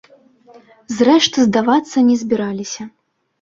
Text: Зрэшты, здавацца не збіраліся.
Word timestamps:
Зрэшты, 0.95 1.37
здавацца 1.49 1.97
не 2.09 2.17
збіраліся. 2.23 2.89